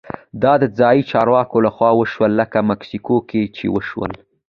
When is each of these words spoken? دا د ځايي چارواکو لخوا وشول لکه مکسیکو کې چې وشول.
دا 0.41 0.53
د 0.61 0.63
ځايي 0.79 1.01
چارواکو 1.11 1.57
لخوا 1.65 1.89
وشول 1.95 2.31
لکه 2.41 2.57
مکسیکو 2.69 3.15
کې 3.29 3.41
چې 3.55 3.65
وشول. 3.75 4.11